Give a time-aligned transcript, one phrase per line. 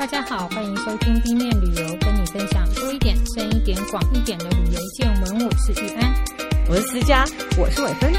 [0.00, 5.44] 大家好，欢迎收听 B 面旅游，跟你分享多一点、深一点、广一点的旅游见闻。
[5.44, 6.14] 我是玉安，
[6.70, 7.26] 我是思佳，
[7.58, 8.10] 我是伟芬。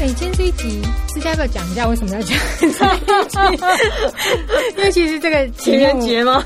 [0.00, 2.34] 哎，今天这一集，思佳要不要讲一下为什么要讲？
[4.76, 6.44] 因为其实这个情人节吗？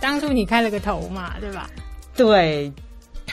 [0.00, 1.68] 当初你开了个头嘛，对吧？
[2.16, 2.72] 对。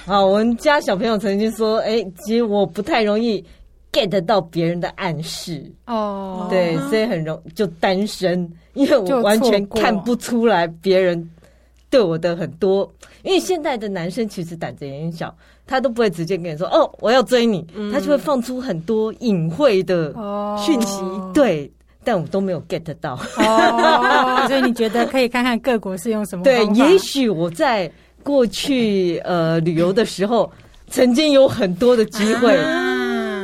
[0.06, 3.42] 好，我们家小朋友曾经说：“哎，其实我不太容易
[3.94, 11.30] get 到别人的暗示哦，对，所以很容易就单身。”因为我完全看不出来别人
[11.92, 15.32] 对我的很多，因为现在的男生其实胆子也很小，
[15.68, 20.12] 他都不会直接跟你说哦，我要追你，他就会放出很多隐晦的
[20.58, 21.04] 讯息，
[21.36, 21.72] 对，
[22.04, 23.14] 但我都没有 get 到。
[23.38, 26.44] 哦，所以你觉得可以看看各国是用什么？
[26.44, 27.88] 对，也许我在
[28.24, 30.52] 过去呃旅游的时候，
[30.90, 32.58] 曾经有很多的机会。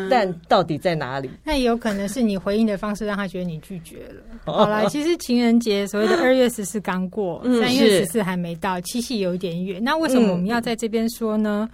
[0.09, 1.29] 但到底在哪里？
[1.43, 4.21] 那也有可能是你回应的方式让他觉得你拒绝了。
[4.45, 9.83] 好了，其实情人节所谓的二月十四刚过，三月十四还没到，七夕有一点远。
[9.83, 11.69] 那为什么我们要在这边说呢？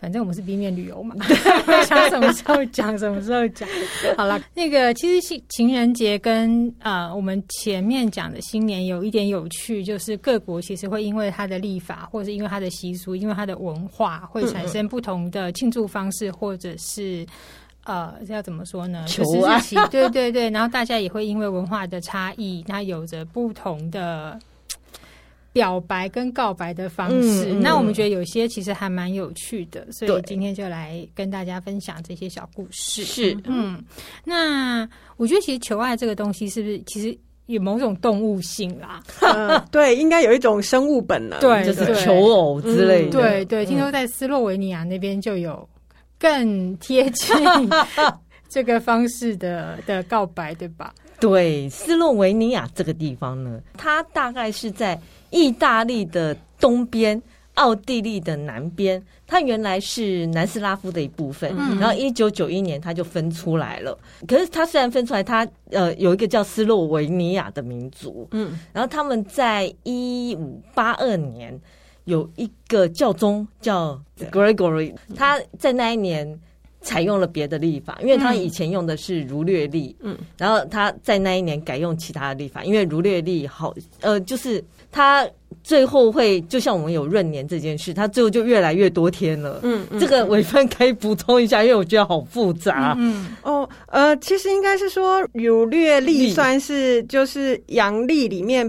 [0.00, 1.14] 反正我们是 B 面旅游嘛，
[1.86, 3.68] 想什么时候讲什么时候讲。
[4.16, 17.26] 好了， 那个其实情情人节跟呃我们前面讲的新年有一点有趣，就是各国其实会因为它的立法，或者是因为它的习俗，因为它的文化，会产生不同的庆祝方式，或者是
[17.84, 19.04] 呃要怎么说呢？
[19.08, 20.48] 求爱，对对对。
[20.48, 24.38] 然后大家也会因为文化的差异，它有着不同的。
[25.52, 33.02] 表白跟告白的方式，嗯嗯、那我们觉得有些其实还蛮有趣的，所以今天就来跟大家分享这些小故事。
[33.04, 33.82] 是，嗯，
[34.24, 39.02] 那我觉得其实求爱这个东西是不是其实有某种动物性啦？
[39.20, 43.08] 呃、对，应该有一种生物本能，对，就是求偶之类的。
[43.08, 45.68] 嗯、对对，听说在斯洛维尼亚那边就有
[46.16, 47.36] 更贴近
[48.48, 50.94] 这个方式的的告白，对吧？
[51.20, 54.98] 对，斯洛维尼亚这个地方呢，它大概是在。
[55.32, 57.22] 意大利的东边，
[57.54, 61.54] 奥地利的南边，它原来是南斯拉夫的一部分。
[61.56, 63.96] 嗯、然后一九九一年，它就分出来了。
[64.26, 68.26] 可是它虽然分出来，它呃有一个叫斯洛维尼亚的民族。
[68.32, 71.56] 嗯，然后他们在一五八二年
[72.06, 74.02] 有一个教宗叫
[74.32, 76.40] Gregory，他在那一年
[76.80, 79.94] 采用了别的历法，因为他以前用的是儒略历。
[80.00, 84.64] 嗯，然后他在那一年改用其他的历法，因为儒略历好呃就是。
[84.92, 85.24] 他
[85.62, 89.60] 最后会就像我们有闰年这件事，他最后就越来越多天了。
[89.62, 92.96] 嗯，嗯，这个伟芬可以补充一下，因为我觉得好复杂。
[92.98, 98.68] 嗯，嗯哦，呃，其实应该是说儒略历算是就是阳历里面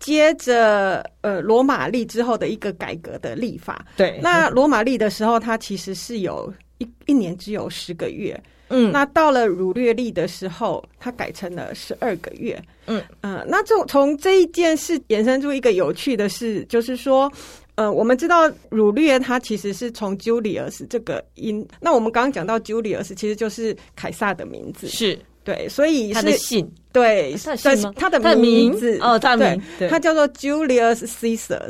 [0.00, 3.86] 接着呃罗马历之后的一个改革的历法。
[3.96, 8.38] 对，那罗马历的时候，它其实是有一一年只有十个月。
[8.74, 12.58] 嗯，那到了儒略历的时候，它改成了十二个月。
[12.86, 13.02] 嗯。
[13.20, 17.30] 嗯、呃，那从从这一件事衍生出一个有趣的事，就是说，
[17.74, 25.18] 呃，我们知道儒略它其实是从 Julius 这个音，那我们刚刚讲到 Julius 其实就是凯撒的名字，是。
[25.44, 31.68] 对，所以是他的姓，对，他的他的名字哦，他的名，对，他叫做 Julius Caesar。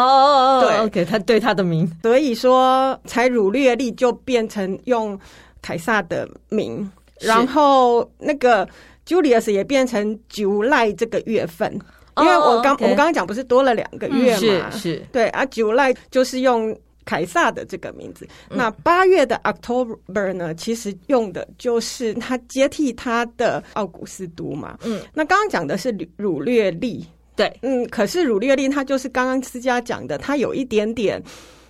[0.00, 5.18] 哦哦哦，对，OK，他对他的名，所以说才儒略历就变成用。
[5.62, 6.88] 凯撒的名，
[7.20, 8.68] 然后那个
[9.04, 11.72] Julius 也变成 July 这个月份，
[12.18, 12.82] 因为我刚、oh, okay.
[12.84, 14.70] 我们刚刚讲不是多了两个月嘛？
[14.70, 18.28] 是，是对啊，July 就是用凯撒的这个名字。
[18.50, 24.78] 嗯、那八月的 October 呢，其实用的就是他接替他的奥古斯都嘛。
[24.84, 27.04] 嗯，那刚刚讲的是儒略历，
[27.36, 31.22] 对，嗯，可是儒略令它就是刚刚思佳讲的，它有一点点。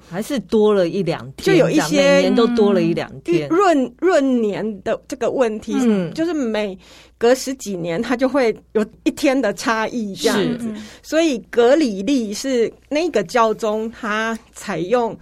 [0.08, 3.48] 还是多了一两天，就有一些每年都多了一两天。
[3.48, 6.78] 闰闰年的这个问题，嗯，就是每
[7.18, 10.72] 隔十几年，它就会有一天的差异这样子。
[11.02, 15.18] 所以格里历是那个教宗他采用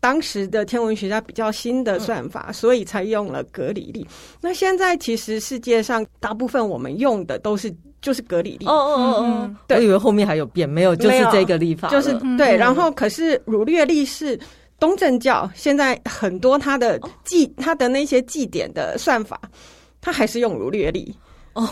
[0.00, 4.04] 当时的天文学家比较新的算法，所以才用了格里历。
[4.40, 7.72] 那现在其实世界上大部分我们用的都是。
[8.04, 12.54] 就是格里历哦哦哦哦，我以为后面还有变，没有，就是这个历法，就是对。
[12.54, 14.38] 然后可是儒略历是
[14.78, 19.40] 东正教，现在很多他的祭，他的那些祭典的算法，
[20.02, 21.16] 他还是用儒略历。
[21.54, 21.66] 哦。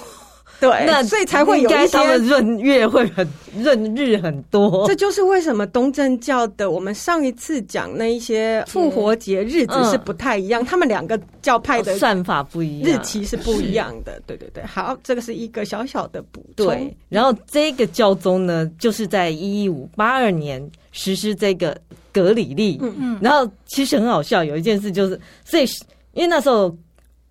[0.62, 3.28] 对，那所以才会有一些他们闰月会很
[3.64, 14.22] 闰日很多，这就是为什么东正教的我们上一次讲那一些复活节日子是不太一样，他们两个教派的算法不一样，日期是不一样的。
[14.24, 16.66] 对对对，好，这个是一个小小的补充。
[16.68, 21.76] 对，然后这个教宗呢，就是在一五八二年实施这个
[22.12, 22.78] 格里历。
[22.80, 25.64] 嗯嗯，然后其实很好笑，有一件事就是，所以
[26.12, 26.72] 因为那时候。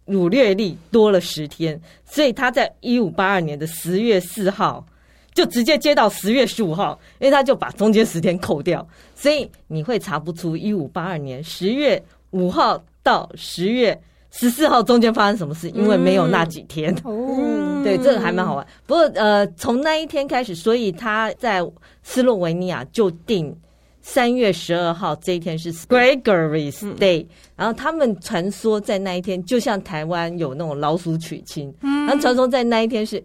[0.05, 4.85] 儒略历多了十天，所以他在一五八二年的十月四号
[5.33, 13.99] 就就直接接到十月十五号，因为他就把中间十天扣掉，所以你会查不出一五八二年十月五号到十月
[14.29, 16.93] 十四号中间发生什么事，因为没有那几天。
[17.03, 18.67] 哦、 嗯，对，这个还蛮好玩。
[18.85, 21.65] 不过呃，从那一天开始，所以他在
[22.03, 23.55] 斯洛维尼亚就定。
[24.01, 33.23] 三月十二号这一天是 Gregory's Day，、嗯、然后他们传说在那一天，就像台湾有那种老鼠娶亲，嗯、然后传说在那一天是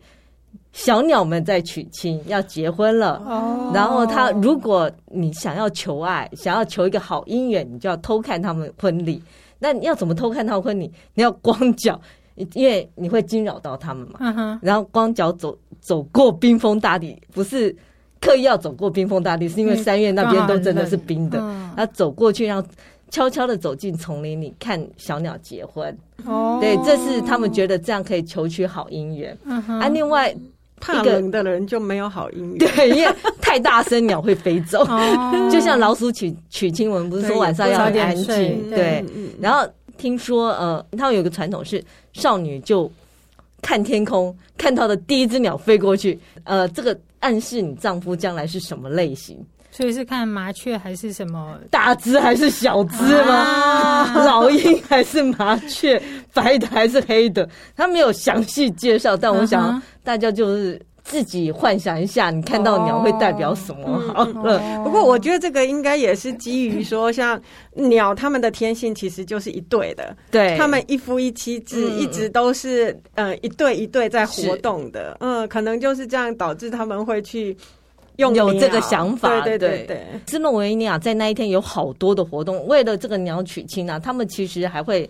[0.73, 3.23] 小鸟们在娶亲，要结婚了。
[3.27, 9.23] 哦，然后他如果你想要求爱，想要求一个好姻缘，你就要偷看他们婚礼。
[9.59, 10.93] 那你要怎么偷看他们婚礼？
[11.15, 11.99] 你要光脚，
[12.53, 14.19] 因为你会惊扰到他们嘛。
[14.21, 17.75] 嗯哼，然后光脚走走过冰封大地，不是。
[18.21, 21.39] 刻意要走过冰封大地，是因为三月那边都真的是冰的。
[21.77, 22.69] 他走过去，然后
[23.11, 25.97] 悄悄的走进丛林里看小鸟结婚。
[26.25, 29.37] 哦，对，这是他们觉得这样可以求取好姻缘。
[29.45, 30.35] 啊，另外
[30.81, 32.59] 怕冷的人就没有好姻缘。
[32.59, 34.85] 对，因为太大声鸟会飞走。
[35.53, 38.71] 就像老鼠娶娶亲，我们不是说晚上要安静？
[38.71, 39.05] 对。
[39.41, 41.85] 然后听说，呃，他们有个传统是
[42.15, 42.91] 少女就
[43.63, 46.99] 看天空，看到的第一只鸟飞过去，呃，这个。
[47.27, 49.37] 暗示你丈夫将来是什么类型，
[49.73, 51.59] 所以是看麻雀还是什么？
[51.73, 53.35] 大只还是小只吗？
[53.35, 56.01] 啊、 老鹰还是麻雀，
[56.33, 57.49] 白的还是黑的？
[57.75, 63.99] 他没有详细介绍，但我想大家就是自己幻想一下，你看到鸟会代表什么？
[64.13, 67.41] 好了，不过我觉得这个应该也是基于说，像
[67.75, 77.57] 鸟它们的天性其实就是一对的，对，它们一夫一妻制，一直都是呃一对一对在活动的，嗯，可能就是这样导致他们会去
[78.17, 80.07] 用有这个想法，对对对对。
[80.27, 85.09] 斯洛维尼亚在那一天有好多的活动，为了这个鸟娶亲啊，他们其实还会。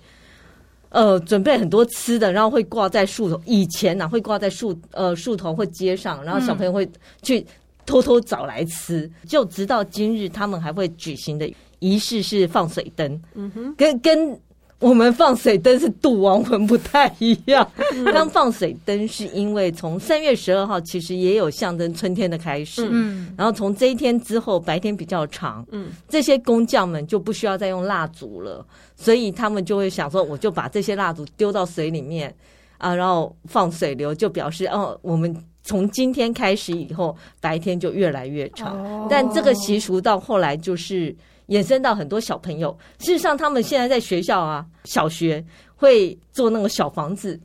[0.91, 3.41] 呃，准备很多吃的，然后会挂在树头。
[3.45, 6.89] 以前呢、啊，会挂在树呃树头或街上，然后小朋友会
[7.23, 7.45] 去
[7.85, 9.03] 偷偷找来吃。
[9.07, 13.21] 嗯、就直到今日，他们还会举行的仪式是放水灯。
[13.35, 14.41] 嗯哼，跟跟。
[14.79, 17.67] 我们放水灯是度亡魂不太一样。
[18.13, 22.87] 刚放水灯是因为从三月十二号其实也有象征春天的开始。
[22.91, 28.65] 嗯，然后从这一天之后白天比较长，嗯，这些工匠们就不需要再用蜡烛了，
[28.97, 32.35] 所以他们就会想说，我就把这些蜡烛丢到水里面
[32.77, 39.07] 啊，然后放水流，就表示哦，我们从今天开始以后白天就越来越长。
[39.09, 41.17] 但这个习俗到后来就是。
[41.49, 45.45] 衍生到很多小朋友，事实上，他们现在在学校啊，小学
[45.75, 47.39] 会做那个小房子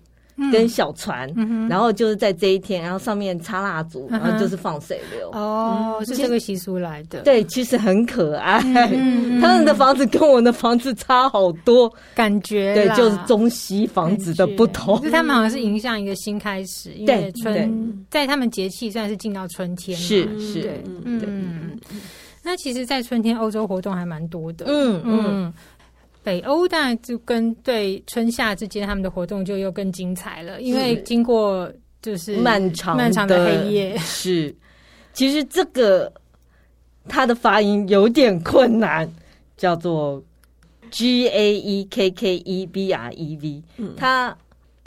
[0.52, 5.30] 跟小船，嗯、然后就是在这一天，然后上面插蜡烛，嗯、然后就是放水流。
[5.34, 7.22] 哦，嗯、是这个习俗来的。
[7.22, 8.60] 对，其实很可爱。
[8.92, 15.00] 嗯、他们的房子跟我们的房子差好多，感觉对，就是中西房子的不同。
[15.02, 21.78] 就他们好像是迎向一个新开始，因为春在他们节气算是进到春天，是是，对，嗯。
[22.44, 24.66] 那其实，在春天欧洲活动还蛮多的。
[24.68, 25.54] 嗯嗯，嗯，
[26.24, 31.72] 北欧当然就跟对春夏之间他们的活动就又更精彩了，因为经过
[32.02, 33.98] 就是漫长漫长的黑夜。
[34.02, 34.54] 是，
[35.14, 36.12] 其实这个
[37.08, 39.12] 它的发音有点困难，
[39.56, 40.24] 叫做
[40.90, 43.64] G A E K K E B R E V。
[43.78, 44.36] 嗯，它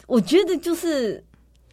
[0.07, 1.23] 我觉得就是。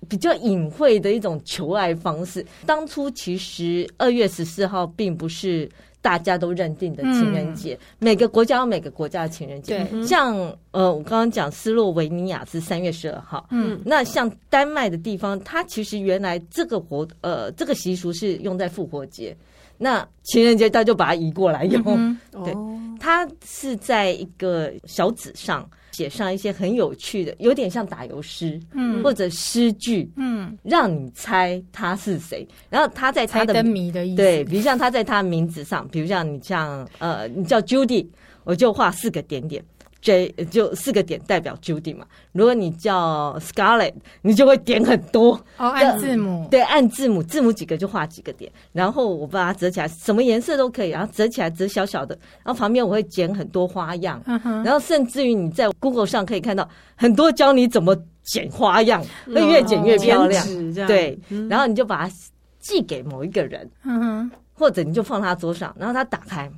[0.09, 2.45] 比较隐晦的一种求爱方式。
[2.67, 5.69] 当初其实二月十四号并不是
[6.01, 9.85] 大家都认定的情人节，嗯、每个国家有每个国家的情人节。
[9.85, 10.07] 对。
[10.07, 10.37] 像
[10.73, 19.37] 呃，我刚刚讲斯洛维尼亚是三月十二号，嗯，那像丹麦的地方，它其实原来这个活呃这个习俗是用在复活节，
[19.79, 22.53] 那情人节他就把它移过来用，嗯、对，
[22.99, 25.69] 它是在一个小纸上。
[25.93, 32.47] 写上一些很有趣的，有点像打油诗，嗯，或者诗句，嗯，让你猜他是谁。
[32.69, 38.07] 然后他在他的猜灯谜的意思，对，比如像他在他名字上，比如像你像呃，你叫 Judy，
[38.45, 39.63] 我就画四个点点。
[40.03, 54.65] J 就四个点代表 Judy 嘛，如果你叫 Scarlett，你就会点很多哦，按字母对，按字母，字母几个就画几个点，然后我把它折起来，什么颜色都可以，然后折起来折小小的，然后旁边我会剪很多花样，嗯、哼。
[54.65, 62.15] 然后甚至于你在 Google 上可以看到很多教你怎么剪花样，会越剪越漂亮，哦、对，嗯、然后你就把它
[62.59, 64.31] 寄给某一个人，嗯、哼。
[64.55, 66.49] 或者你就放他桌上，然后他打开，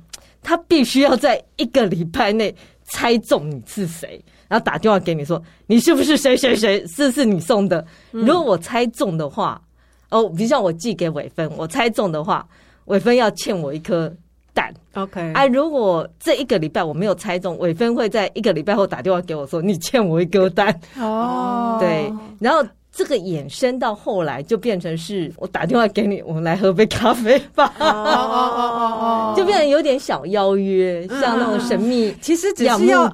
[0.43, 2.53] 他必须要在一个礼拜内。
[2.85, 6.85] 猜中你是谁，然后打电话给你说，你是不是谁谁谁？
[6.87, 7.85] 是是你送的。
[8.11, 9.61] 如果我猜中的话，
[10.09, 12.47] 嗯、哦，比如像我寄给伟芬，我猜中的话，
[12.85, 14.11] 伟芬要欠我一颗
[14.53, 14.73] 蛋。
[14.93, 20.79] OK，哎，如果这一个礼拜我没有猜中，伟芬会在一个礼拜后打电话给我说，你欠我一颗蛋。
[20.97, 22.63] 哦，对，然后
[22.95, 27.73] 这个衍生到后来就变成是我打电话给你，我们来喝杯咖啡吧。
[27.77, 33.13] 哦哦哦哦哦， 就变成有点小邀约，嗯、像那种神秘， 其实只是要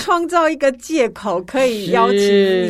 [0.00, 2.18] 创造一个借口可以邀请。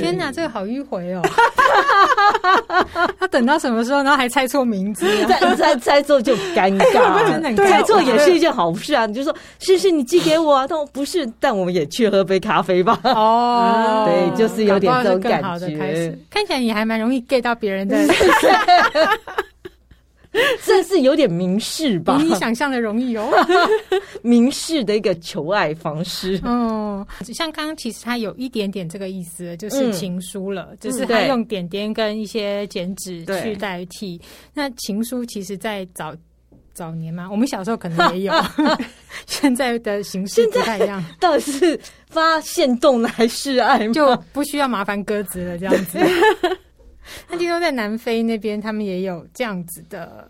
[0.00, 1.22] 天哪，这个好迂回哦！
[3.18, 7.56] 他等到什么时候，然后还猜错名字，猜猜猜错就尴尬。
[7.56, 9.06] 猜错也是一件好事啊！
[9.06, 10.66] 你就说，是是，你寄给我啊？
[10.66, 12.98] 他说不是，但我们也去喝杯咖啡吧。
[13.04, 16.16] 哦，对，就是有点这种感觉。
[16.56, 17.96] 来你还蛮容易 get 到别人的，
[20.64, 22.16] 这是有点明示吧？
[22.16, 23.28] 比你想象的容易哦。
[24.22, 34.18] 明示的一个求爱方式，嗯，像刚刚其实他有一点点这个意思，就是情书了，嗯就是他用点点跟一些剪纸去代替。
[34.18, 36.14] 对那情书其实，在早
[36.72, 38.32] 早年嘛，我们小时候可能也有，
[39.26, 41.04] 现在的形式不太一样。
[41.18, 43.92] 到底是发现动来示爱吗？
[43.92, 45.98] 就不需要麻烦鸽子了，这样子。
[47.28, 50.28] 那听说在南非那边，他们也有这样子的，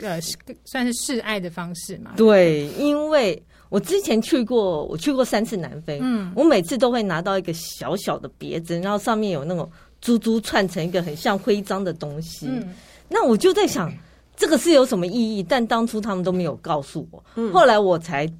[0.00, 0.20] 呃，
[0.64, 2.12] 算是示爱的方式嘛？
[2.16, 12.48] 对，因为我之前去过，我去过三次南非，嗯，我每次都会拿到一个小小的别针，然后上面有那种珠珠串成一个很像徽章的东西。
[12.48, 12.74] 嗯，
[13.08, 13.92] 那我就在想。
[14.36, 15.42] 这个是有什么意义？
[15.42, 18.30] 但当初他们都没有告诉我，嗯、后来我才，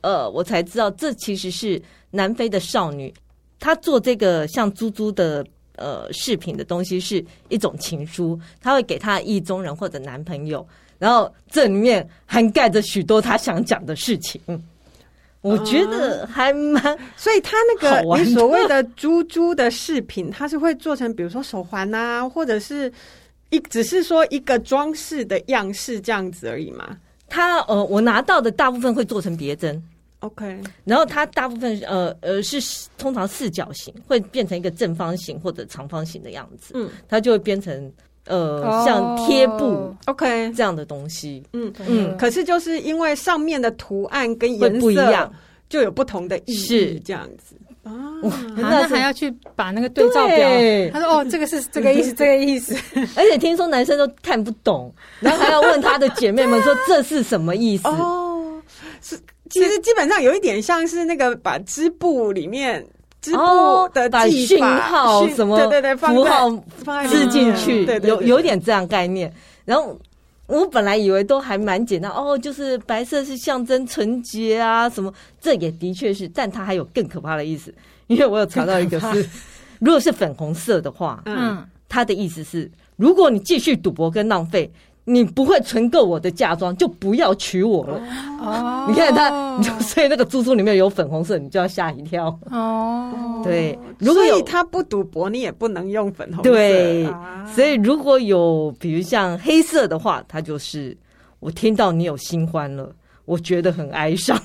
[0.00, 3.12] 呃，我才知道这其实是南非的少女，
[3.58, 10.64] 她做这个像珠珠的呃饰品的东西是一种情书，她会给她意中人或者男朋友，
[10.98, 14.40] 然后这里面涵盖着许多她想讲的事情，
[15.40, 16.80] 我觉得还蛮，
[17.16, 22.92] 所以她那个你所谓的珠珠的饰品，它是会做成比如说手环啊，或者是。
[23.50, 26.96] 一只是说一个装饰的样式这样子而已嘛？
[27.28, 29.80] 它呃，我拿到的大部分会做成别针
[30.20, 30.60] ，OK。
[30.84, 32.58] 然后它大部分呃呃是
[32.98, 37.92] 通常四角形，会变成一个正方形或者长方形的样子，嗯，它就会变成
[38.26, 40.52] 呃、oh, 像贴布，OK。
[40.52, 41.72] 这样的东西，嗯。
[41.88, 42.16] 嗯。
[42.16, 45.32] 可是就是因为上面的图案跟颜色不一样，
[45.68, 47.54] 就有不同的意思，这样子。
[47.82, 47.90] 啊，
[48.56, 50.36] 那还要去把那个对照表。
[50.36, 52.74] 对他说：“哦，这个是这个意思，这个意思。
[53.16, 58.60] ”而且听说男生都看不懂，然后还要问他的姐妹们说：“这是什么意思？”哦，
[59.00, 59.18] 是
[59.48, 62.86] 其实基本上有一点像是那个把织布里面
[63.22, 66.50] 织布的讯号什么对对对符号
[67.08, 69.32] 织进去，有有点这样概念。
[69.64, 69.98] 然后
[70.50, 77.72] 我本来以为都还蛮简单哦，就是白色是象征纯洁啊，什么这也的确是，但它还有更可怕的意思，
[78.08, 79.28] 因为我有查到一个是，
[79.78, 84.70] 如果是粉红色的话，嗯，它的意思是，如果你继续赌博跟浪费。
[85.10, 88.00] 你不会存够我的嫁妆，就不要娶我了。
[88.40, 92.38] 哦，你看他，所以那个珠珠里面有粉红色，你就要吓一跳。
[92.50, 96.50] 哦，对，如果有他不赌博，你也不能用粉红色。
[96.50, 97.08] 对，
[97.52, 100.96] 所以如果有比如像黑色的话，他就是
[101.40, 102.92] 我听到你有新欢了，
[103.30, 104.36] 我觉得很哀伤。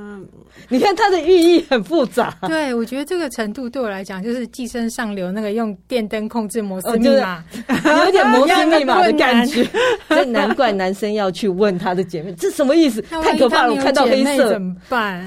[0.68, 7.42] 你看它的寓意很复杂，对，我觉得这个程度对我来讲就是寄生上流那个用电灯控制摩斯密码，
[8.04, 9.66] 有点摩斯密码的感觉。
[10.08, 13.00] 所以难怪男生要去问他的姐妹，这什么意思？
[13.00, 13.72] 太可怕了！
[13.72, 15.26] 我看到黑色怎么办？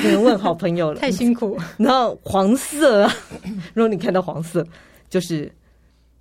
[0.00, 1.58] 只能问好朋友了，太辛苦。
[1.76, 3.06] 然后黄色，
[3.74, 4.66] 如果你看到黄色，
[5.10, 5.52] 就是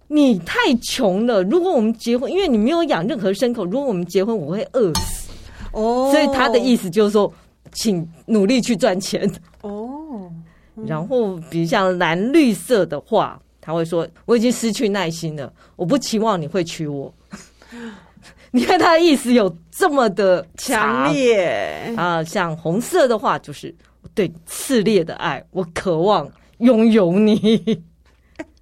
[0.09, 1.41] 你太穷了。
[1.43, 5.18] 如果我们结婚，因为你没有养任何牲口，如果我们结婚，我会饿死。
[5.71, 7.31] 哦，所以他的意思就是说。
[7.71, 10.27] 请努力去赚钱哦。
[10.87, 17.13] 然后，比如像蓝绿色的话，他会说：“我已经失去耐心了，我不期望你会娶我。
[18.49, 22.23] ”你看他的意思有这么的强烈啊！
[22.23, 23.75] 像红色的话，就是
[24.15, 27.83] 对炽烈的爱，我渴望拥有你。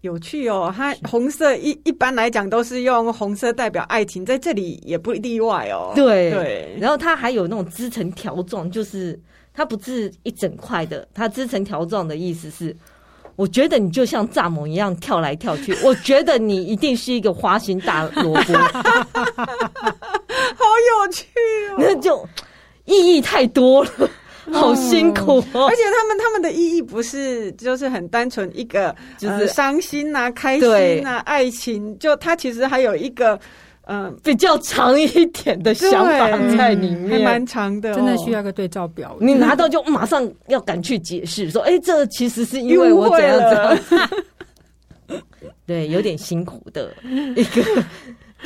[0.01, 5.91] 有趣哦，它红色一一般来讲都是用红色代表爱情，在这里也不例外哦。
[5.95, 6.31] 对。
[6.31, 9.19] 对，然后它还有那种织成条状，就是
[9.53, 12.75] 它不是一整块的，它织成条状的意思是，
[13.35, 18.83] 我觉得你就像蚱蜢一样跳来跳去， 我觉得你一定是一个花心大萝卜， 好
[21.03, 21.25] 有趣
[21.71, 22.23] 哦，那就
[22.85, 23.89] 意义太多了。
[24.53, 33.37] 好辛苦哦，而且他们他们的意义不是就是很单纯一个就是伤心呐、开心呐、爱情，就他其实还有一个
[33.87, 39.17] 嗯比较长一点的想法在里面，还蛮长的，真的需要个对照表。
[39.19, 43.37] 你拿到就马上要赶去解释，说 哎，这其实是因为我怎样
[43.89, 44.09] 怎样，
[45.67, 46.93] 对，有点辛苦的
[47.35, 47.61] 一个。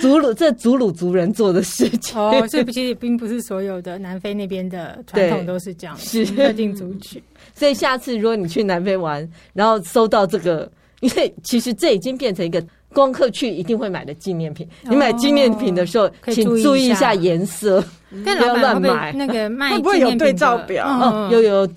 [0.01, 7.21] 祖鲁，这祖鲁族人做的事情哦，所以其实并不是所有的南非那边的传统都是这样，是特定族群。
[7.55, 10.69] 所以下次如果你去南非玩，然后收到这个
[11.01, 14.67] 因为其实这已经变成一个光客去一定会买的纪念品。
[14.83, 19.11] 你买纪念品的时候，请注意一下颜色，不要乱买。
[19.13, 20.85] 那个 卖会不会有对照表？
[20.87, 21.69] 哦，有有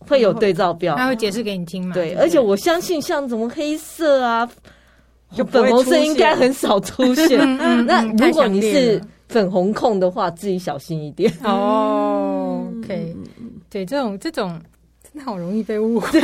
[0.00, 1.94] 会有对照表，他会解释给你听嘛？
[1.94, 4.48] 对，而且我相信像什么黑色啊，
[5.36, 7.38] 就粉红色应该很少出现。
[7.86, 12.66] 那如果你是粉红控的话，自己小心一点 哦。
[12.78, 13.16] OK，
[13.70, 14.60] 对，这种这种。
[15.14, 16.18] 那好容易被误会，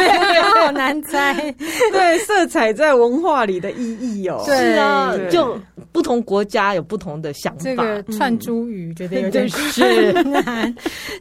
[0.65, 1.55] 好难猜。
[1.93, 4.43] 对，色彩在文化里的意义哦。
[4.47, 4.51] 是
[4.81, 5.61] 啊，就
[5.93, 7.61] 不同国家有不同同的想法。
[7.63, 10.75] 这个串珠语觉得有点是难。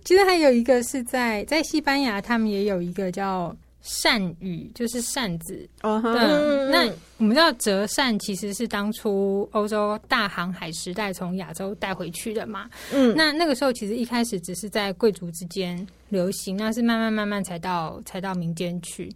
[0.06, 3.53] 其实还有一个是在在西班牙，他们也有一个叫。
[3.88, 6.13] 扇语就是扇子，哦、uh，huh.
[6.13, 6.70] 对。
[6.70, 12.70] 那我们知道折扇其实是当初欧洲大航海时代从亚洲带回去的嘛。
[12.94, 19.10] 嗯，那那个时候其实一开始只是在贵族之间流行，那是慢慢慢慢才到才到民间去。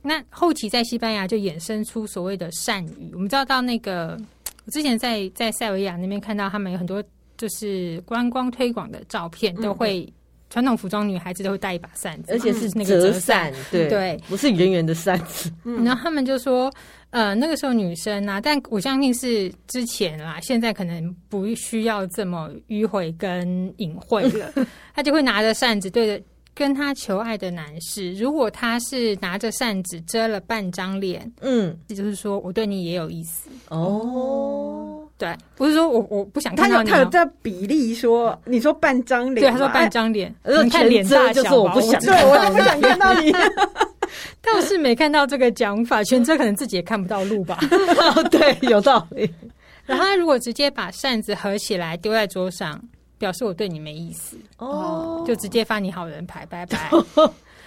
[0.00, 3.10] 那后期在西班牙就衍生出所谓的扇语。
[3.14, 4.16] 我们知道到那个
[4.64, 7.02] 我之前在在塞维亚那边看到他们有很多
[7.36, 10.10] 就是观光推广的照片，都会。
[10.48, 15.52] 嗯传统服装女孩子都会带一把扇子，而且是那个折扇，对对，不是圆圆的扇子。
[15.62, 16.72] 然后他们就说，
[17.10, 24.50] 呃，那个时候女生啊，但我相信是之前啦，现在可能不需要这么迂回跟隐晦了。
[24.96, 26.24] 她就会拿着扇子对着
[26.54, 35.06] 跟她求爱的男士，如果他是拿着扇子遮了半张脸，嗯，也就是说我对你也有意思哦。
[35.18, 36.88] 对，不是说我我不想看到你。
[36.88, 43.32] 他有他有在比例说，你说半张脸，对，他说半张脸，呃，你看脸大就是我不想，对我就不想看到你。
[44.40, 47.58] 倒是没看到这个讲法，全车可能自己也看不到路吧？
[48.30, 49.28] 对，有道理。
[49.84, 52.80] 然后他如果直接把扇子合起来丢在桌上，
[53.18, 56.90] 表示我对你没意思哦，就直接发你好人牌，拜拜。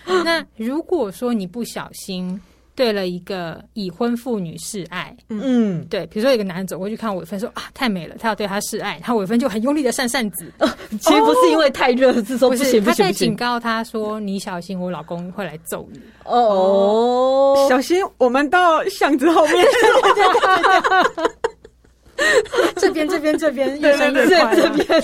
[0.24, 2.40] 那如果说你不小心。
[2.76, 16.00] 对了一个已婚妇女示爱，嗯，对，比如说有一个男人走过去看伟芬，说啊太美了，他要对她示爱，然后伟芬就很用力的扇扇子， 哦、其实不是因为太热，是说不行，不行，他在警告他说你小心，我老公会来揍你。
[16.24, 16.34] 哦，
[17.56, 19.66] 哦，小心，我们到巷子后面，
[22.78, 25.04] 这边这边这边，越来越快这边。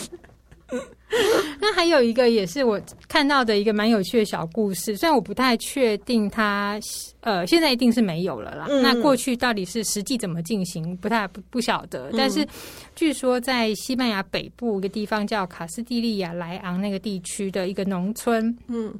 [1.59, 6.77] 那还有一个也是我看到的一个蛮有趣的小故事，虽然我不太确定它，
[7.21, 8.67] 呃，现在一定是没有了啦。
[8.69, 12.11] 嗯、那过去到底是实际怎么进行，不太不不晓得。
[12.17, 12.45] 但是
[12.95, 18.93] 据说在西班牙北部一个地方叫卡斯蒂利亚莱昂那个地区的一个农村，嗯，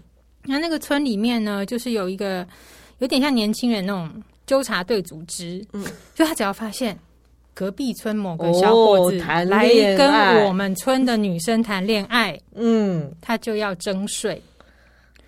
[0.46, 2.48] 那那个村里面呢，就是有一个
[3.00, 4.10] 有点像年轻人那种
[4.46, 5.84] 纠察队组织，嗯，
[6.16, 6.98] 所以他只要发现。
[7.58, 9.68] 隔壁村某个小伙子来
[9.98, 14.40] 跟我们村的女生谈恋爱，嗯，他就要征税，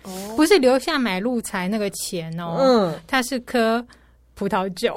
[0.04, 3.84] 哦，不是留下买路财那个钱哦，嗯，他是喝
[4.36, 4.96] 葡萄酒，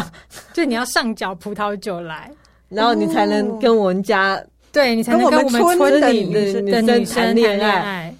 [0.52, 2.30] 就你要上缴葡萄酒来，
[2.68, 4.38] 然后你才能跟我们家，
[4.70, 8.14] 对，你才能跟我们村的女生的女生谈恋爱。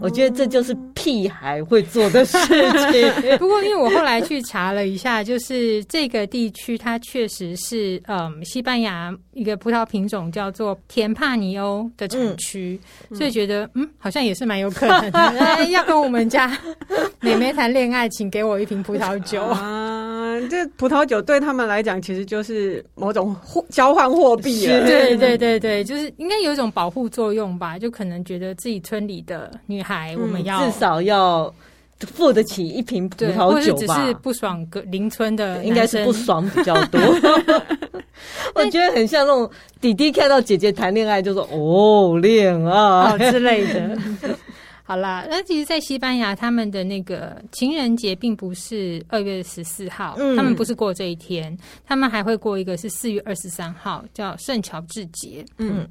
[0.00, 3.38] 我觉得这就是屁孩会做的事情。
[3.38, 12.78] 不过，因为我后来去查了一下，就是这个地区它确实是嗯西班牙一个葡萄品种叫做甜帕尼欧的产区，
[13.10, 15.18] 嗯、所以觉得嗯好像也是蛮有可能的。
[15.38, 16.56] 哎，要跟我们家
[17.20, 20.05] 妹妹谈恋爱，请给我一瓶葡萄酒啊！
[20.48, 24.86] 这葡萄酒对他们来讲，其实就是某种货交换货币了。
[24.86, 27.78] 对对对对，就是应该有一种保护作用吧？
[27.78, 31.52] 就可能觉得自己村里的女孩，我们要、嗯、至少要
[31.98, 33.46] 付得起一瓶葡萄酒吧？
[33.46, 37.00] 或者只是不爽隔邻村的，应该是不爽比较多。
[38.54, 43.96] 我觉得很像那种弟弟看到姐姐谈恋爱就说“哦，恋爱”之类的。
[44.86, 55.44] 好啦，那其实，在西班牙，他们的那个情人节并不是二月十四号，嗯、他们不是过这一天，他们还会过一个是四月二十三号，叫圣乔治节。
[55.58, 55.88] 嗯。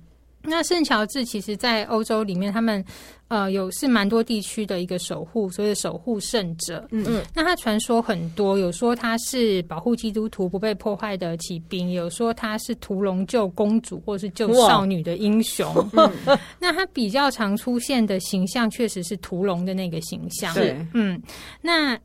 [0.48, 2.84] 那圣乔治其实，在欧洲里面，他们
[3.28, 6.88] 呃有是蛮多地区的一个守护，所谓的守护圣者。
[6.92, 7.24] 嗯嗯。
[7.34, 15.74] 那他传说很多，有说他是保护基督徒不被破坏的骑兵，有说他是屠龙救公主或是救少女的英雄。
[15.94, 20.54] 嗯、 那他比较常出现的形象，确实是屠龙的那个形象。
[20.54, 21.22] 是嗯，
[21.62, 22.00] 那。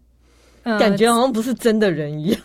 [0.63, 2.41] 感觉好像不是真的人一样。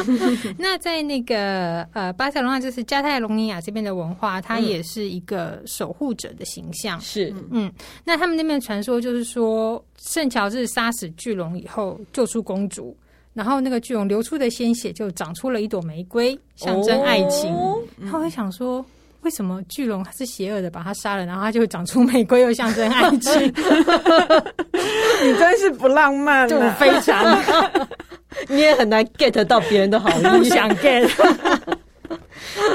[0.56, 7.00] 那在那个呃巴塞罗那，就是加泰隆尼亚这边的文化，它也是一个守护者的形象。
[7.00, 7.70] 是，嗯，
[8.04, 12.96] 那他们那边传说就是说，圣乔治杀死巨龙以后救出公主，
[13.34, 17.54] 然后那个巨龙流出的鲜血就长出了一朵玫瑰，象征爱情。
[18.10, 18.84] 他会想说。
[19.22, 23.32] 为什么巨龙它是邪恶的，把它杀了，然后它就会长出玫瑰，又象征爱情？
[25.24, 27.38] 你真是不浪漫，就非常
[28.48, 31.08] 你也很难 get 到别人的好意，不想 get。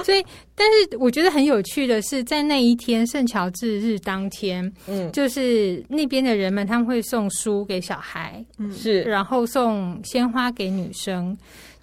[0.04, 11.36] 所以，但是我觉得很有趣的是，在那一天圣乔治日当天，嗯，就是那边的人们他们会送书给小孩，嗯，是，然后送鲜花给女生。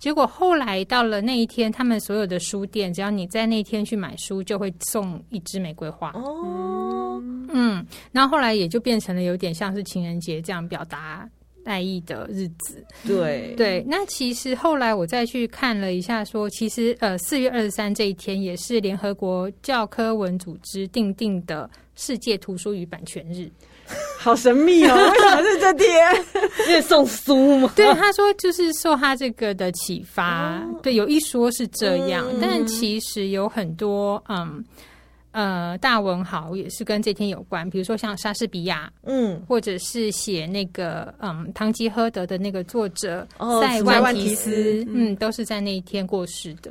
[0.03, 6.11] 结果后来到了那一天，他们所有的书店，只要你在那一天去买书，就会送一支玫瑰花。
[6.11, 11.31] 哦，嗯，然后后来也就变成了有点像是情人节这样表达
[11.65, 12.85] 爱意的日子。
[13.07, 23.49] 对对，那其实后来我再去看了一下说，说其实呃四月二十三这一天也是联合国教科文组织定定的世界图书与版权日。
[24.19, 24.95] 好神秘哦！
[24.95, 26.25] 为什么是这天？
[26.69, 27.73] 因为送书吗？
[27.75, 30.59] 对，他说就是受他这个的启发。
[30.59, 34.65] 哦、对，有一说是这样，嗯、但其实有很多嗯
[35.33, 43.27] 呃大文豪也是跟这天有关，比如说像莎士比亚，嗯，或者是写那个嗯《堂吉诃德》的那个作者
[43.61, 46.71] 塞万提斯，嗯，都是在那一天过世的。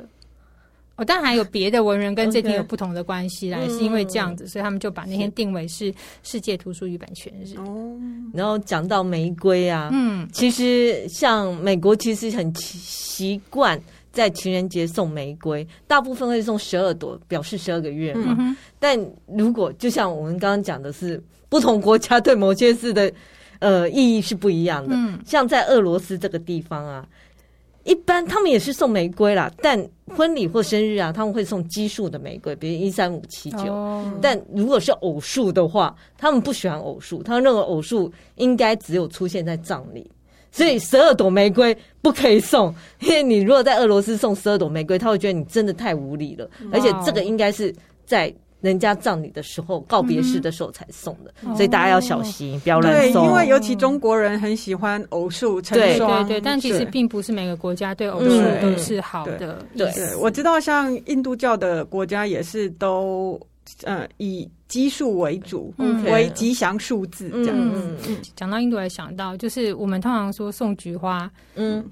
[0.96, 3.78] 哦，但还有别的文人跟这天有不同的关系啦，Okay.
[3.78, 7.56] 是因为这样子，所以他们就把那天定为是世界图书与版权日。
[7.56, 7.98] 哦，
[8.34, 13.80] 然后讲到玫瑰啊，嗯，其实像美国其实很习惯
[14.12, 18.36] 在情人节送玫瑰，大部分会送十二朵，表示十二个月嘛。
[18.38, 23.10] 嗯、但如果就像我们刚刚讲的是，不同国家对某些事的
[23.60, 24.94] 呃意义是不一样的。
[24.94, 27.08] 嗯，像在俄罗斯这个地方啊。
[27.84, 34.02] 一般他们也是送玫瑰啦，但婚礼或生日啊，他们会送奇数的玫瑰，比如一三五七九。
[34.20, 40.10] 但如果是偶数的话，他们不喜欢偶数，他们认为偶数应该只有出现在葬礼，
[40.50, 42.74] 所以十二朵玫瑰不可以送。
[43.00, 47.74] 因为你如果在俄罗斯送十二朵玫瑰，他会觉得你真的太无礼了，而且这个应该是
[48.06, 48.32] 在。
[48.62, 53.24] 人家葬礼的时候，告别式的时候才送的，嗯、所以大家要小心，哦、不要乱送。
[53.24, 56.24] 对，因为尤其中国人很喜欢偶数成双。
[56.24, 59.66] 对对对，但其实并不是每个国家对偶数都是好的。
[59.76, 63.38] 对，对，我知道，像印度教的国家也是都
[63.82, 67.80] 呃以奇数为主，嗯、为吉祥数字这样子。
[67.84, 68.16] 嗯嗯。
[68.36, 71.84] 讲到印度，还想到就是我们通常说送菊花，嗯。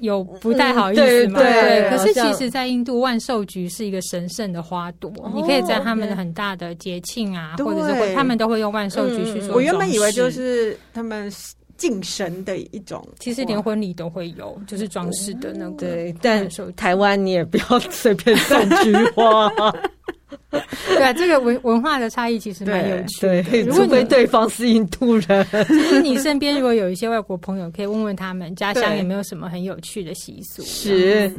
[0.00, 1.40] 有不太好意思嘛？
[1.40, 9.54] 对，可是其实，在印度，万寿菊是一个神圣的花朵，你可以在他们的很大的节庆啊，或者是他们都会用万寿菊去做。
[9.54, 11.32] 我原本以为就是他们
[11.76, 15.76] 敬神的一种，其实连婚礼都会有，就是装饰的那个。
[15.76, 19.50] 对，但台湾你也不要随便送菊花。
[20.50, 23.42] 对啊，这个文文化的差异其实蛮有趣的。
[23.44, 30.62] 对，除非对方是印度人，其实你身边如果有一些外国朋友，可以问问他们家乡有没有什么很有趣的习俗。
[30.62, 31.32] 是。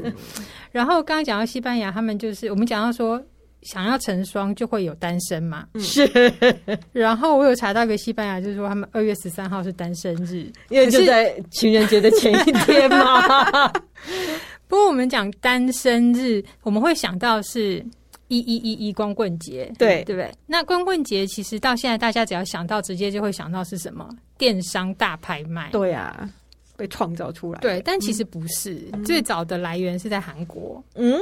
[0.71, 3.21] 然后刚刚讲到西班牙，他们就是我们讲到说，
[3.61, 5.65] 想要成双就会有单身嘛。
[5.79, 6.09] 是。
[6.91, 13.67] 然后我有查到一个西班牙，就是说他们二月十三号是单身日，因为就在情人节的前一天嘛。
[14.67, 17.85] 不过我们讲单身日，我们会想到是。
[18.29, 20.31] 一一一一光棍节，对对不对？
[20.47, 24.07] 那光棍节其实到现在，大家只要想到，直接就会想到是什么？
[24.37, 25.69] 电商大拍卖。
[25.71, 26.29] 对啊，
[26.77, 27.59] 被创造出来。
[27.59, 30.81] 对，但其实不是，嗯、最早的来源是在韩国。
[30.95, 31.19] 嗯，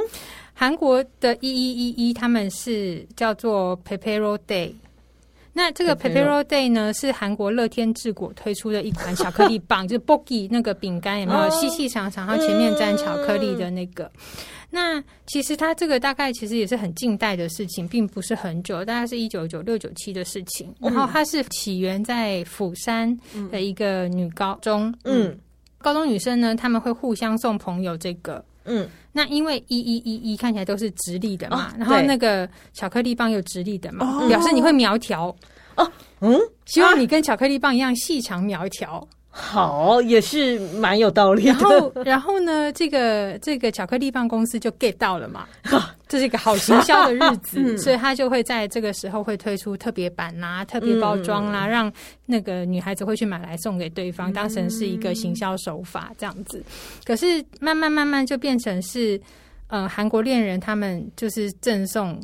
[0.54, 4.72] 韩国的一一一一，他们是叫做 Pepero Day。
[5.54, 14.04] 那这个 Pepero Day 呢，是韩国乐天制果推出的一款巧克力棒， 就是 Bogi 那个饼干，有没有细细长长，然后前面沾巧克力的那个？
[14.04, 14.10] 嗯
[14.70, 20.74] 那其实它这个大概其实也是很近代的事情，并不是很久，大概是一九九六九七的事情。
[20.78, 23.18] 然后它是起源在釜山
[23.50, 25.38] 的一个女高中，嗯，
[25.78, 35.34] 高中女生呢，他们会互相送朋友这个，嗯，那因为一一一一看起来都是直立的嘛，然后那个巧克力棒又直立的嘛，表示你会苗条。
[35.76, 39.06] 哦，嗯，希望你跟巧克力棒一样细长苗条。
[39.40, 41.52] 好，也是蛮有道理的。
[41.52, 45.46] 然后，然后呢，这个这个巧克力棒公司就 get 到了嘛，
[46.08, 51.92] 这是一个好行销的日子， 嗯、所以他就会在这个时候会推出特别版啦、啊、特别包装啦、啊，嗯、让
[52.26, 56.62] 那个女孩子会去买来送给对方，当成是一个行销手法这样子。
[57.04, 59.18] 可是慢慢慢慢就变成是，
[59.68, 62.20] 呃，韩国恋人他们就是赠送。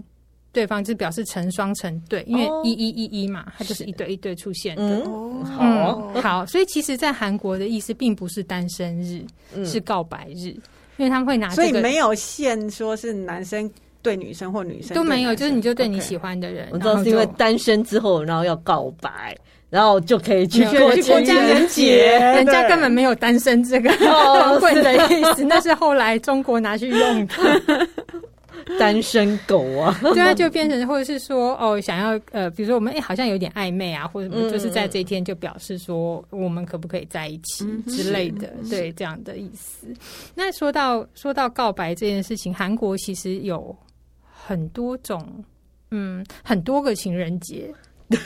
[0.55, 5.03] 对方就表示成双成对，因为一一一一嘛，它就是一对一对出现的。
[5.05, 9.21] 嗯，好，好，所以其实，在韩国的意思并不是单身日，
[9.67, 10.55] 是告白日，
[10.97, 13.69] 因为他们会拿这个，所以没有限说是男生
[14.01, 19.37] 对女生或女生都没有，就是你就对你喜欢的人，我知道是因为单身之后，然后要告白，
[19.71, 27.35] 然后就可以去过情人节，人家根本没有单身这个光棍的意思， 那是后来中国拿去用的。
[28.79, 39.87] 单身狗啊，对啊，就变成或者是说哦，想要呃，比如说我们哎、欸，好像有点暧昧啊，或者什么，就是在这一天就表示说我们可不可以在一起之类的，对这样的意思。
[40.35, 43.77] 那说到说到告白这件事情，韩国其实有
[44.23, 45.45] 很多种，
[45.91, 47.73] 嗯，很多个情人节。
[48.11, 48.19] 对，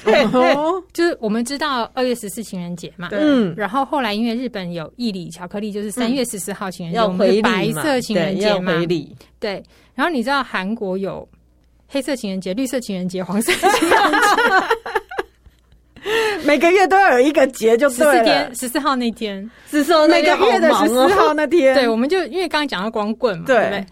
[0.92, 8.72] 就是我们知道二月十四情人节嘛，嗯，然后后来因为日本有义理巧克力，就是三月十四号情人节，我们是白色情人节嘛，
[9.38, 9.62] 对，
[9.94, 11.26] 然后你知道韩国有
[11.86, 14.10] 黑色情人节、绿色情人节、黄色情人
[16.00, 23.86] 节， 每个月都要有一个节，就十四天，十四号那天，十四号那个月的十四号那天，对，我们就因为刚刚讲到光棍嘛，对不对？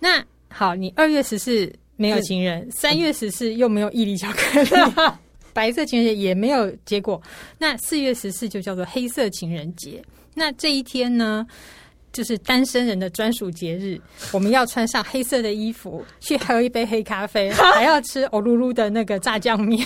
[0.00, 4.70] 那好，你二月十四没有情人，三月十四又没有义理巧克力。
[5.58, 7.20] 白色情人节也没有结果，
[7.58, 10.00] 那四月十四就叫做黑色情人节。
[10.34, 11.44] 那这一天呢，
[12.12, 14.00] 就是单身人的专属节日。
[14.30, 19.84] 我们要穿上黑色的衣服，去喝一杯黑咖啡， 还要吃欧噜噜的那个炸酱面。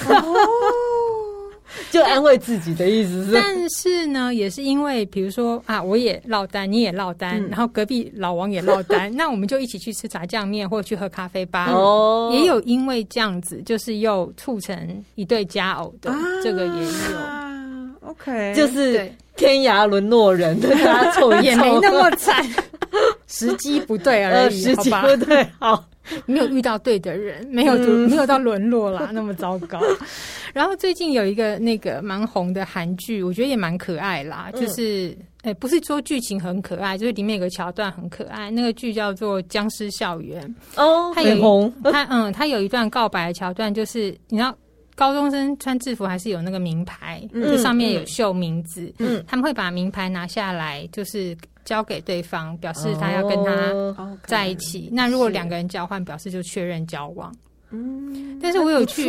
[1.90, 11.70] 就安慰自己的意思是，但是呢，也是因为比如说啊，我也落单，你也落单，嗯、然后隔壁老王也落单， 那我们就一起去吃炸酱面，或者去喝咖啡吧。
[11.72, 18.08] 哦，也有因为这样子，就是又促成一对佳偶的，啊、这个也有。
[18.10, 22.44] OK，就是天涯沦落人，大家凑也没那么惨，
[23.28, 25.84] 时机不对而已，时机不对，好。
[26.26, 29.80] 没有遇到对的人，没有就没有到沦落啦，那么糟糕。
[30.52, 34.50] 然后最近有一个那个蛮红的韩剧，我觉得也蛮可爱啦。
[34.52, 38.50] 就是，哎，不是说剧情很可爱，就是里面有个桥段很可爱。
[38.50, 40.42] 那个剧叫做《僵尸校园》
[40.82, 41.72] 哦，它有红。
[41.84, 44.54] 它嗯，它有一段告白的桥段，就是你知道，
[44.94, 48.92] 高中生穿制服还是有那个名牌，就上面有绣名字。
[48.98, 51.36] 嗯，他们会把名牌拿下来，就是。
[51.64, 54.80] 交给对方，表示他要跟他在一起。
[54.80, 54.94] Oh, okay.
[54.94, 57.34] 那如果两个人交换，表示就确认交往。
[57.70, 59.04] 嗯，但是我有去，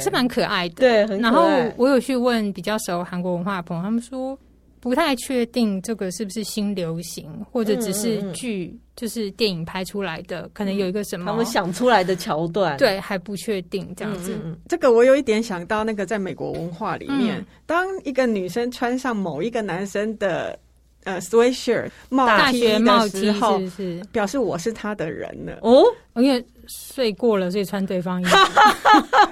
[0.00, 0.74] 是蛮可爱的。
[0.76, 1.30] 对，很可爱。
[1.30, 4.36] 然后我有去问比较熟韩国文化的朋友，他们说
[4.80, 12.76] 不太确定这个是不是新流行，或者只是剧，就是电影拍出来的，可能有一个什么、嗯、他们想出来的桥段。
[12.78, 14.36] 对，还不确定这样子。
[14.68, 20.58] 这个我有一点想到那个在美国文化里面，嗯、当一个女生穿上某一个男生的。
[21.04, 24.02] 呃，sweatshirt 帽 T 的时候，是是？
[24.12, 25.82] 表示我是他的人了哦，
[26.16, 28.36] 因为睡过了，所以穿对方衣服。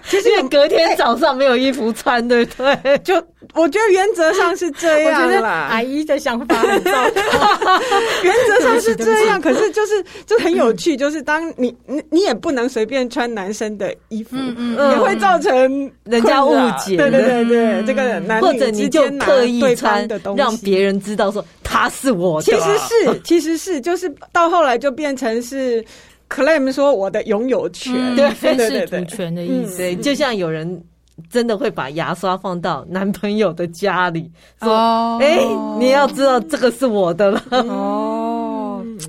[0.08, 2.98] 其实你隔天早上没有衣服穿，对不对？
[3.04, 3.14] 就
[3.54, 5.68] 我觉得原则上是这样啦。
[5.70, 7.80] 阿姨的想法很糟糕，
[8.22, 16.96] 原则上是这样，可是就是就很有趣，就是当你你你也不能随便穿男生的衣服，也会造成人家误解。
[16.96, 21.44] 对对对对，这个男或者你就刻意穿的东西，让别人知道说。
[21.70, 25.84] 他是我的，其实是，其实是，就是到后来就变成是
[26.28, 29.78] claim 说我的拥有权，嗯、对对对对，主权的意思。
[29.78, 30.84] 对，就像有人
[31.30, 34.30] 真的会把牙刷放到男朋友的家里，
[34.62, 35.38] 说：“哎、
[35.78, 38.37] 你要知道这个是我的了。”哦。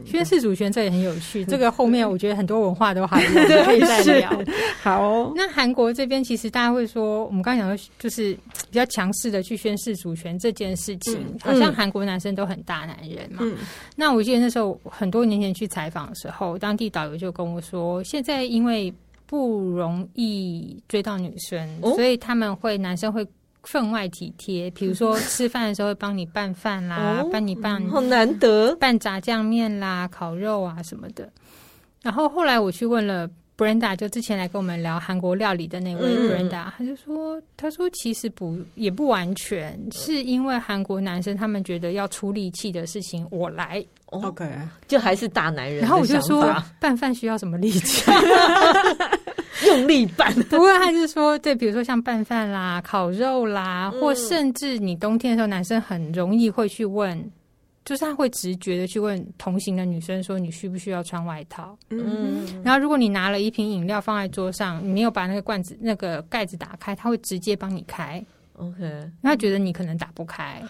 [0.05, 3.23] 宣誓主权这也很有趣，这个后面我觉得很多文化都还
[3.65, 4.29] 可以再聊。
[4.81, 13.39] 好、哦，那韩国这边其实大家会说，我们刚刚讲的就是比较强势的去宣誓主权这件事情，嗯、好像韩国男生都很大男人嘛。
[13.41, 13.55] 嗯、
[13.95, 18.93] 那我记得那时候很多年前去采访的时候，当地导游就跟我说，现在因为
[19.25, 23.25] 不容易追到女生，哦、所以他们会男生会。
[23.63, 31.29] 分外体贴，比如说吃饭的时候会帮你拌饭啦，帮、 哦、你拌，好难得 拌炸酱面啦、烤肉啊什么的。
[32.01, 44.49] 然后后来我去问了 Brenda，就之前来跟我们聊韩国料理的那位 Brenda，、嗯、他就说，他说其实不也不完全，是因为韩国男生他们觉得要出力气的事情我来，OK，
[44.87, 45.81] 就还是大男人。
[45.81, 48.09] 然后我就说拌饭需要什么力气？
[49.69, 57.19] 用力拌， 不过他就是说，对，比如说像拌饭啦、烤肉啦，或甚至你冬天的时候，男生很容易会去问，
[57.85, 68.23] 就是他会直觉的去问同行的女生说：“你需不需要穿外套？”嗯，然后如果你拿了一瓶饮料放在桌上，你没有把那个罐子、那个盖子打开，他会直接帮你开。
[68.57, 70.61] OK，他觉得你可能打不开。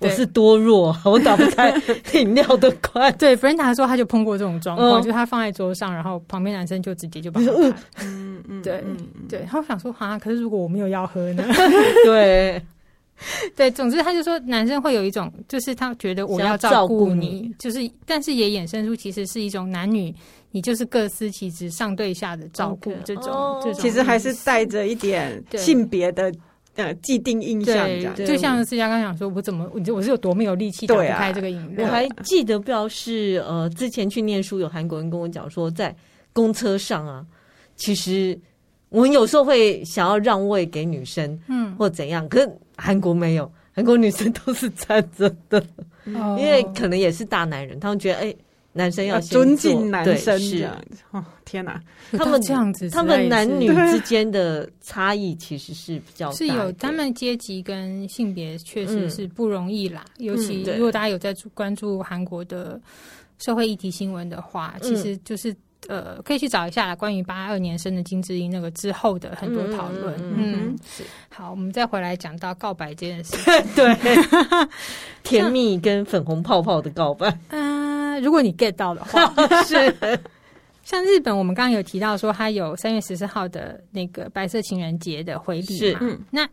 [0.00, 1.74] 我是多弱，我打不开
[2.14, 3.12] 饮料的罐。
[3.16, 7.76] 对，Brenda 说他就碰过这种状况，就是他放在桌上，然后旁边男生就直接就把它开。
[8.04, 8.82] 嗯嗯，对
[9.28, 9.46] 对。
[9.50, 11.44] 他想说啊，可是如果我没有要喝呢？
[12.04, 12.62] 对
[13.56, 20.14] 对，总之他就说，男生会有一种，就是他觉得我要照顾你，就是，但是也衍生出其实是一种男女，
[20.52, 23.60] 你就是各司其职，上对下的照顾这种。
[23.64, 26.32] 这种其实还是带着一点性别的。
[26.78, 28.14] 呃既定印象这样。
[28.16, 31.84] 就像思佳刚讲说，我怎么我我是有多没有力气打不开这个饮料？
[31.86, 35.94] 我还记得，不知道是呃之前去念书，有韩国人跟我讲说，在
[36.32, 37.24] 公车上啊，
[37.76, 38.38] 其实
[38.88, 45.62] 我们有时候会想要让位给女生，嗯，或怎样，可是韩国没有，韩国女生都是 站着的，
[46.04, 48.34] 因为可能也是大男人，他们觉得哎。
[48.78, 50.62] 男生要尊敬男生，是。
[50.62, 60.04] 啊，哦，天哪，他们这样子，他们男女之间的差异其实是比较是有，他们阶级跟性别确实是不容易啦。
[60.18, 62.80] 尤其如果大家有在关注韩国的
[63.38, 65.52] 社会议题新闻的话，其实就是
[65.88, 70.14] 呃，可以去找一下，关于八二年生的金智英那个之后的很多讨论。
[70.36, 71.02] 嗯，是。
[71.28, 73.36] 好，我们再回来讲到告白这件事，
[73.74, 73.96] 对，
[75.24, 77.77] 甜蜜跟粉红泡泡的告白，嗯。
[78.20, 79.32] 如果你 get 到的话，
[79.64, 79.94] 是
[80.84, 85.98] 像日本，我们刚刚有提到说，它有三月十四号的那个白色情人节的回礼嘛。
[86.02, 86.48] 嗯，那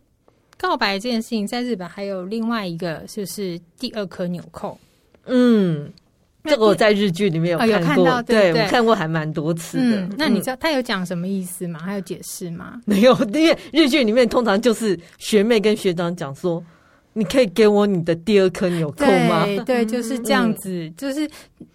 [0.58, 4.78] 告白这件事情，在日本还有另外一个，就是第二颗纽扣。
[5.24, 5.90] 嗯，
[6.44, 9.96] 这个我在日剧里面有看过，哦、有看到对，对我看过还蛮多次的。
[10.02, 11.80] 嗯、那你知道他有讲什么意思吗？
[11.80, 12.80] 还有解释吗？
[12.84, 16.62] 没有，因为日剧里面通常就是学妹跟学长讲说。
[17.18, 19.46] 你可以给我你的第二颗纽扣吗？
[19.46, 20.84] 对，对，就是这样子。
[20.84, 21.26] 嗯、就是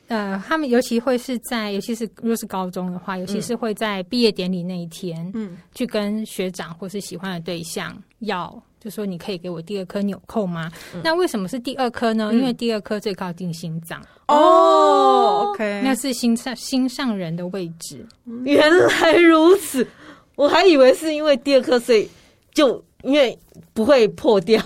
[0.08, 10.71] 呃，他们尤其会是在，尤其是如果是高中的话，尤其是会在毕业典礼那一天，嗯，去跟学长或是喜欢的对象要，就说你可以给我第二颗纽扣吗？
[10.93, 12.30] 嗯、那为什么是第二颗呢？
[12.32, 13.99] 嗯、因为第二颗最靠近心脏。
[14.27, 18.06] 哦，OK，那是心上心上人的位置。
[18.43, 19.88] 原来如此，
[20.36, 22.08] 我还以为是因为第二颗，所以
[22.54, 23.36] 就因为
[23.73, 24.62] 不会破掉。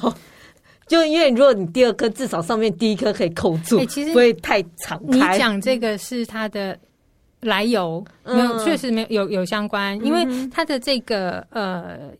[0.88, 5.34] 就因为如果你第二颗至少上面第一颗可以扣住，欸、其实不会太敞开。
[5.34, 6.78] 你讲这个是它的
[7.41, 12.12] 来由，没有，确实没有有有相关，嗯、因为它的这个呃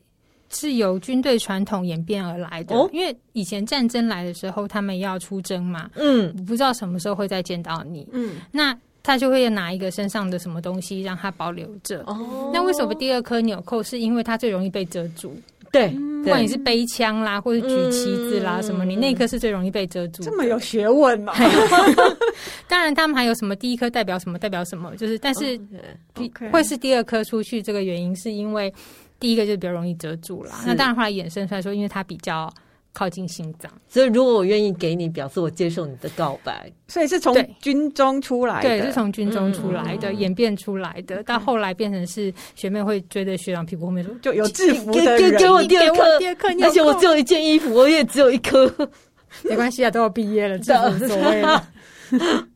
[0.50, 2.76] 是由军队传统演变而来的。
[2.76, 12.02] 哦、因为以前战争来的时候，他们要出征嘛，嗯，不知道什么时候会再见到你，嗯，那他就会拿一个身上的什么东西让他保留着。
[12.08, 13.84] 哦，那为什么第二颗纽扣？
[13.84, 15.36] 是因为它最容易被遮住。
[15.76, 15.90] 对，
[16.24, 20.24] 不管你是背枪啦，或者举旗子啦，什么，你那颗是最容易被遮住。
[20.24, 21.34] 这么有学问嘛？
[22.68, 25.60] 当然，他们还有什么第一颗代表什么，代表什么，就是，但是
[26.52, 28.74] 会是第二颗出去，这个原因是因为
[29.20, 30.64] 第一个就比较容易遮住啦。
[30.66, 32.50] 那当然后来衍生出来说，因为它比较。
[32.96, 36.72] 靠近心脏，所以如果我愿意给你，表示我接受你的告白。
[36.88, 48.66] 所以是从军中出来的，对，是从军中出来的，演变出来的，到后来变成是学妹会追着学长屁股后面说，就有制服的人，给给我第二颗，第二颗，而且我只有一件衣服，我也只有一颗，
[49.44, 51.68] 没关系啊，都要毕业了，这无所谓了。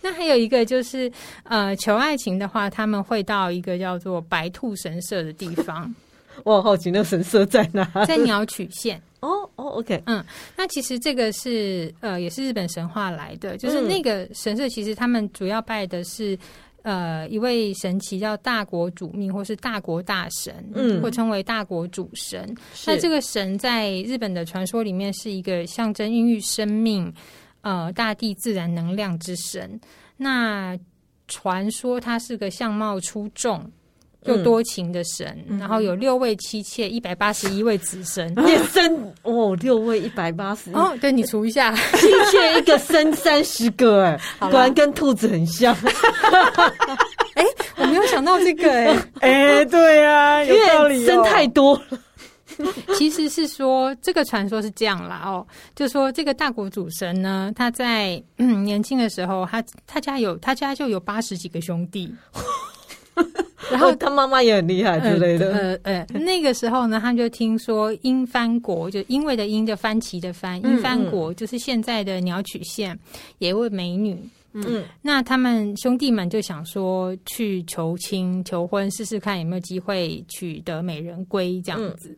[0.00, 1.10] 那还有一个就是，
[1.44, 5.94] 呃，求爱情的话，他们会到一个叫做白兔神社的地方。
[6.42, 7.84] 我好奇，那个神社在哪？
[8.06, 9.00] 在鸟取县。
[9.24, 10.22] 哦哦，OK，嗯，
[10.54, 16.38] 那其实这个是呃，也是日本神话来的，就是那个神社，其实他们主要拜的是
[16.82, 22.54] 呃一位神奇叫大国主命，或是大国大神，嗯，或称为大国主神。
[22.86, 27.10] 那这个神在日本的传说里面是一个象征孕育生命、
[27.62, 29.80] 呃大地自然能量之神。
[30.18, 30.78] 那
[31.28, 33.70] 传说他是个相貌出众。
[34.24, 45.74] 又多情的神，嗯、然后有六位妻妾，一百八十一位子神， 也生哦，六位一百八十哦，对，你除一下， 妻妾一个生三十个，哎，果然跟兔子很像。
[47.34, 48.86] 哎、欸，我没有想到这个、欸，
[49.20, 51.98] 哎，哎，对啊，有道理、哦，生太多了。
[52.96, 62.14] 其实是说这个传说是这样啦，哦，就说这个大国主神呢，他在嗯 年轻的时候，他他家有他家就有八十几个兄弟。
[63.70, 65.52] 然后他妈妈也很厉害之类的。
[65.52, 72.98] 呃呃，呃， 那个时候呢，他就听说因幡国，就因为的英的番旗的番，因幡国就是现在的鸟取县，
[73.38, 74.18] 有一位美女。
[74.52, 82.16] 嗯，那他们兄弟们就想说去求亲求婚，试试看有没有机会取得美人归这样子。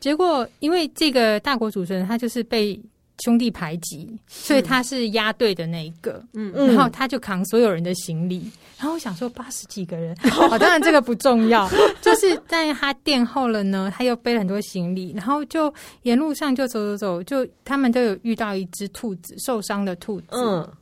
[0.00, 2.80] 结果因为这个大国主持人，他就是被。
[3.24, 11.68] 兄弟排挤，所以他是押队的那一个，嗯，然后他就扛所有人的行李，然后我想说八十几个人，哦，当然这个不重要，
[12.00, 15.72] 就是在他殿后了呢，他又背了很多行李，然后就
[16.02, 20.72] 沿路上就走走走，就他们都有遇到一只兔子，受伤的兔子，嗯，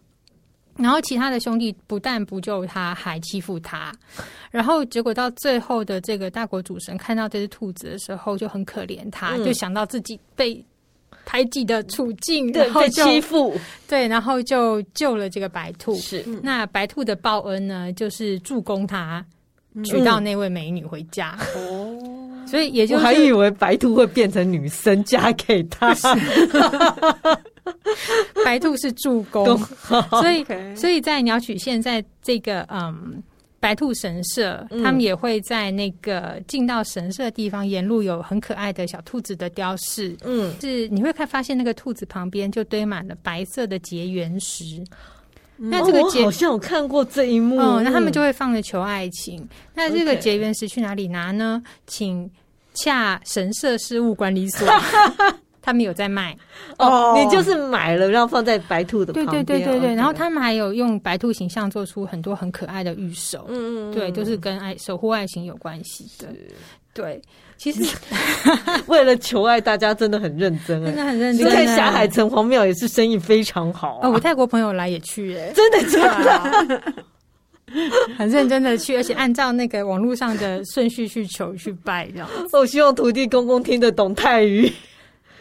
[0.76, 3.90] 然后其他的兄弟不但不救他，还欺负他，
[4.50, 10.62] 然后结果到最后的这个大国主神看到这只兔子的时候就很可怜他，就想到自己被。
[11.26, 13.54] 排挤的处境，然后被欺负，
[13.86, 15.94] 对，然后就救了这个白兔。
[15.96, 19.22] 是，那白兔的报恩呢，就是助攻他
[19.84, 21.36] 娶到那位美女回家。
[21.56, 25.92] 哦、嗯， 所以也就是我还以为白兔会变成女生嫁给他，
[28.44, 29.58] 白兔是助攻，
[30.10, 30.46] 所以
[30.76, 33.22] 所以在鸟取县在这个嗯。
[33.58, 40.16] 白兔神社，他们也会在那个进到神社的地方，沿路有很可爱的小兔子的雕饰。
[40.24, 44.84] 嗯，是你会看发现那个兔子旁边就堆满了白色的结缘石。
[45.58, 47.58] 嗯、那这个结、哦、好像有看过这一幕。
[47.58, 49.40] 哦，那他们就会放着求爱情。
[49.40, 51.62] 嗯、那这个结缘石去哪里拿呢？
[51.86, 52.30] 请
[52.74, 54.68] 洽神社事务管理所。
[55.66, 56.32] 他们有在卖。
[56.78, 59.44] 哦，你就是买了，然后放在白兔的旁边。
[59.44, 66.28] 对对对对对，然后他们还有用白兔形象做出很多很可爱的玉手，嗯嗯，对，就是跟爱守护爱情有关系的。
[66.94, 67.20] 对，
[67.56, 67.82] 其实
[68.86, 71.44] 为了求爱，大家真的很认真，真的很认真。
[71.44, 76.82] 你看霞海城隍庙也是生意非常好啊，我泰国朋友来也去，哎，真的真的，
[78.16, 82.28] 很认真的去，而且按照那个网络上的顺序去求去拜，这样。
[82.52, 84.70] 我希望土地公公听得懂泰语。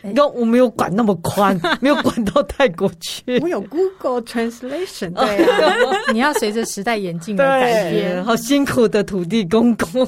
[0.06, 3.39] 你看，我没有管那么宽， 没有管到泰国去。
[3.39, 8.24] 我有 Google Translation， 对啊，你要随着时代演进而改变。
[8.24, 10.08] 好辛苦的土地公公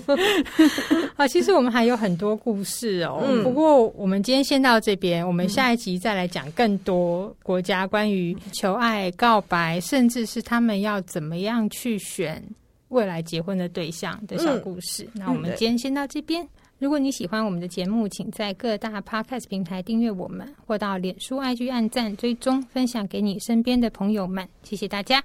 [1.17, 1.27] 啊！
[1.27, 3.23] 其实我们还有很多故事哦。
[3.27, 12.43] 嗯、不过我们今天先到这边，我们下一集再来讲更多国家关于求爱、告白，甚至是他们要怎么样去选
[12.89, 15.03] 未来结婚的对象的小故事。
[15.15, 16.47] 嗯、那我们今天先到这边。
[16.79, 24.47] 如果你喜欢我们的节目，请在各大 Podcast 平台订阅我们，或到脸书 IG 按赞、追踪、分享给你身边的朋友们。
[24.61, 25.23] 谢谢大家，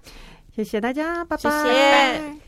[0.57, 1.43] 谢谢大家，拜拜。
[1.43, 2.42] 谢谢。